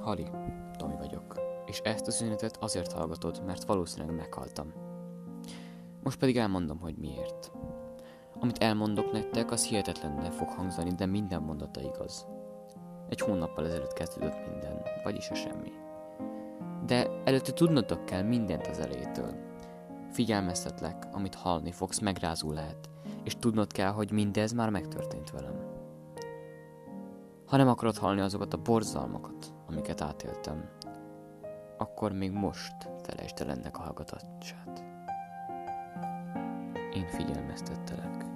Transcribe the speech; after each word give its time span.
Hali, 0.00 0.26
Tomi 0.76 0.94
vagyok, 0.98 1.40
és 1.66 1.78
ezt 1.78 2.06
a 2.06 2.10
üzenetet 2.10 2.56
azért 2.60 2.92
hallgatod, 2.92 3.42
mert 3.46 3.64
valószínűleg 3.64 4.16
meghaltam. 4.16 4.72
Most 6.02 6.18
pedig 6.18 6.36
elmondom, 6.36 6.78
hogy 6.78 6.94
miért. 6.96 7.52
Amit 8.40 8.58
elmondok 8.58 9.12
nektek, 9.12 9.50
az 9.50 9.66
hihetetlenül 9.66 10.30
fog 10.30 10.48
hangzani, 10.48 10.90
de 10.90 11.06
minden 11.06 11.42
mondata 11.42 11.80
igaz. 11.80 12.26
Egy 13.08 13.20
hónappal 13.20 13.66
ezelőtt 13.66 13.92
kezdődött 13.92 14.50
minden, 14.50 14.82
vagyis 15.04 15.30
a 15.30 15.34
semmi. 15.34 15.72
De 16.86 17.22
előtte 17.24 17.52
tudnotok 17.52 18.04
kell 18.04 18.22
mindent 18.22 18.66
az 18.66 18.78
elejétől. 18.78 19.34
Figyelmeztetlek, 20.10 21.06
amit 21.12 21.34
hallani 21.34 21.72
fogsz, 21.72 21.98
megrázó 21.98 22.52
lehet, 22.52 22.90
és 23.24 23.36
tudnod 23.38 23.72
kell, 23.72 23.90
hogy 23.90 24.12
mindez 24.12 24.52
már 24.52 24.70
megtörtént 24.70 25.30
velem. 25.30 25.68
Ha 27.46 27.56
nem 27.56 27.68
akarod 27.68 27.96
hallani 27.96 28.20
azokat 28.20 28.54
a 28.54 28.62
borzalmakat, 28.62 29.52
amiket 29.70 30.00
átéltem, 30.00 30.68
akkor 31.78 32.12
még 32.12 32.30
most 32.30 32.88
felejtsd 33.02 33.40
el 33.40 33.50
ennek 33.50 33.78
a 33.78 33.80
hallgatását. 33.80 34.84
Én 36.94 37.06
figyelmeztettelek. 37.06 38.29